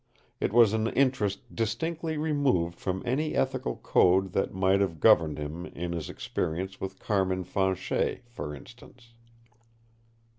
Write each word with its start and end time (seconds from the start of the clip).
It 0.39 0.51
was 0.51 0.73
an 0.73 0.87
interest 0.87 1.53
distinctly 1.53 2.17
removed 2.17 2.79
from 2.79 3.03
any 3.05 3.35
ethical 3.35 3.75
code 3.75 4.33
that 4.33 4.51
might 4.51 4.81
have 4.81 4.99
governed 4.99 5.37
him 5.37 5.67
in 5.67 5.91
his 5.93 6.09
experience 6.09 6.81
with 6.81 6.97
Carmin 6.97 7.43
Fanchet, 7.43 8.23
for 8.27 8.55
instance. 8.55 9.13